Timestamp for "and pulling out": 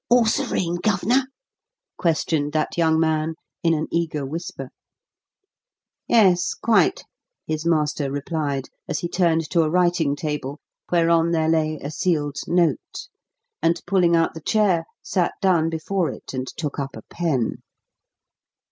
13.61-14.33